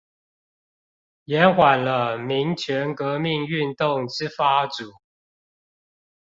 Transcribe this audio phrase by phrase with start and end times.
[1.25, 4.93] 延緩了民權革命運動之發主